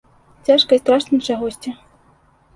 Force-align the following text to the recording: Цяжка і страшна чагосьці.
Цяжка 0.47 0.75
і 0.79 0.79
страшна 0.85 1.19
чагосьці. 1.29 1.75